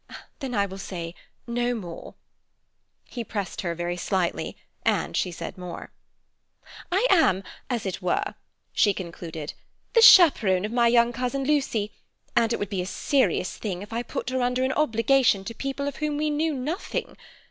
[0.39, 1.13] "Then I will say
[1.45, 2.15] no more."
[3.05, 5.91] He pressed her very slightly, and she said more.
[6.91, 8.33] "I am, as it were,"
[8.73, 9.53] she concluded,
[9.93, 11.91] "the chaperon of my young cousin, Lucy,
[12.35, 15.53] and it would be a serious thing if I put her under an obligation to
[15.53, 17.15] people of whom we know nothing.